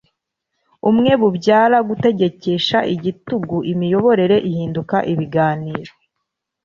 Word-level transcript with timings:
umwe 0.89 1.11
bubyara 1.21 1.77
gutegekesha 1.89 2.77
igitugu 2.93 3.55
Imiyoborere 3.71 4.37
ihinduka 4.49 4.97
ibiganiro 5.13 5.91